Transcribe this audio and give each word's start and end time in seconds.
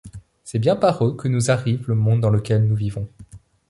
C’est 0.43 0.57
bien 0.57 0.75
par 0.75 1.05
eux 1.05 1.15
que 1.15 1.27
nous 1.27 1.51
arrive 1.51 1.85
le 1.87 1.93
monde 1.93 2.21
dans 2.21 2.31
lequel 2.31 2.65
nous 2.65 2.75
vivons. 2.75 3.07